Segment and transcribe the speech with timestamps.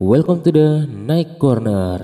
[0.00, 2.00] Welcome to the Night Corner.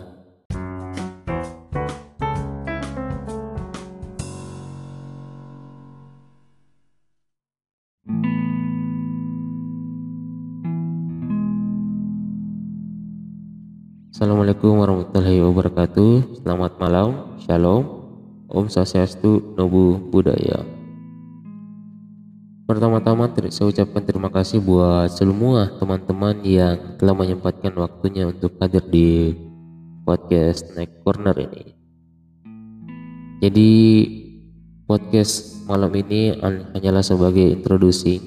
[14.12, 16.44] Assalamualaikum warahmatullahi wabarakatuh.
[16.44, 17.80] Selamat malam, shalom,
[18.52, 20.75] om swastiastu, nobu budaya.
[22.66, 29.38] Pertama-tama saya ucapkan terima kasih buat semua teman-teman yang telah menyempatkan waktunya untuk hadir di
[30.02, 31.78] podcast Night Corner ini.
[33.38, 33.70] Jadi
[34.82, 36.34] podcast malam ini
[36.74, 38.18] hanyalah sebagai introduksi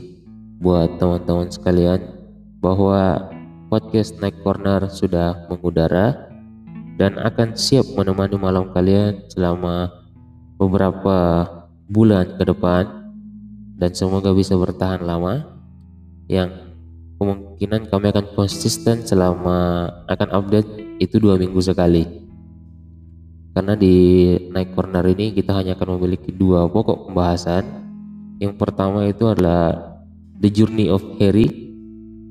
[0.63, 1.99] buat teman-teman sekalian
[2.63, 3.27] bahwa
[3.67, 6.31] podcast Night Corner sudah mengudara
[6.95, 9.91] dan akan siap menemani malam kalian selama
[10.55, 11.43] beberapa
[11.91, 12.98] bulan ke depan
[13.79, 15.47] dan semoga bisa bertahan lama.
[16.29, 16.75] Yang
[17.17, 20.69] kemungkinan kami akan konsisten selama akan update
[20.99, 22.05] itu dua minggu sekali.
[23.55, 23.95] Karena di
[24.53, 27.65] Night Corner ini kita hanya akan memiliki dua pokok pembahasan.
[28.37, 29.97] Yang pertama itu adalah
[30.37, 31.71] The Journey of Harry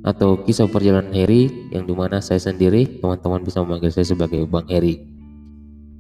[0.06, 4.64] atau kisah perjalanan Harry yang di mana saya sendiri teman-teman bisa memanggil saya sebagai Bang
[4.70, 5.04] Harry.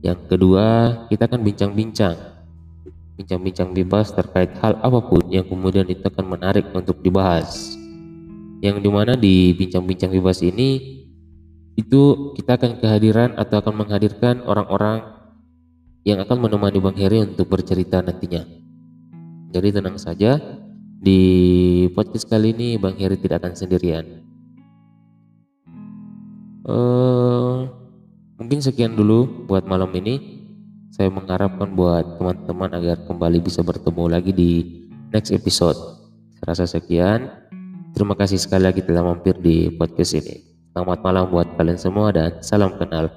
[0.00, 0.64] Yang kedua
[1.10, 2.37] kita akan bincang-bincang
[3.18, 7.74] bincang-bincang bebas terkait hal apa pun yang kemudian itu akan menarik untuk dibahas.
[8.62, 11.02] Yang di mana di bincang-bincang bebas ini
[11.74, 15.02] itu kita akan kehadiran atau akan menghadirkan orang-orang
[16.06, 18.46] yang akan menemani Bang Heri untuk bercerita nantinya.
[19.50, 20.38] Jadi tenang saja,
[20.98, 21.20] di
[21.94, 24.06] podcast kali ini Bang Heri tidak akan sendirian.
[26.68, 27.66] Uh,
[28.38, 30.37] mungkin sekian dulu buat malam ini.
[30.88, 34.50] Saya mengharapkan buat teman-teman agar kembali bisa bertemu lagi di
[35.12, 35.76] next episode.
[36.40, 37.28] Serasa sekian.
[37.92, 40.48] Terima kasih sekali lagi telah mampir di podcast ini.
[40.72, 43.10] Selamat malam buat kalian semua dan salam kenal.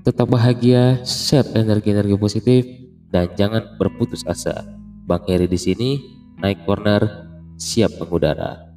[0.00, 2.64] Tetap bahagia, share energi-energi positif,
[3.12, 4.64] dan jangan berputus asa.
[5.04, 5.90] Bang Heri di sini,
[6.40, 7.04] naik corner,
[7.60, 8.69] siap mengudara.